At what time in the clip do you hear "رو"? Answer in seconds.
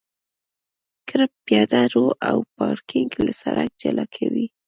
1.93-2.05